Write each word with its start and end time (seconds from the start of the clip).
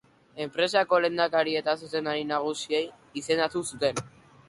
Enpresako 0.45 0.99
lehendakari 1.05 1.53
eta 1.61 1.77
zuzendari 1.83 2.27
nagusi 2.33 2.83
izendatu 3.23 3.67
zuten. 3.73 4.07